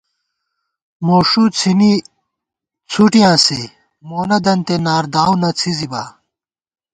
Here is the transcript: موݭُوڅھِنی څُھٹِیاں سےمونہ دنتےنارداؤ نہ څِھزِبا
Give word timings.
موݭُوڅھِنی 1.05 1.93
څُھٹِیاں 2.91 3.35
سےمونہ 3.45 4.37
دنتےنارداؤ 4.45 5.33
نہ 5.41 5.49
څِھزِبا 5.59 6.03